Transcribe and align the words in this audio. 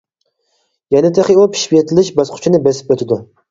يەنە 0.95 1.11
تېخى 1.19 1.35
ئۇ 1.35 1.45
پىشىپ 1.53 1.77
يېتىلىش 1.79 2.11
باسقۇچىنى 2.19 2.65
بېسىپ 2.67 2.93
ئۆتىدۇ. 2.97 3.23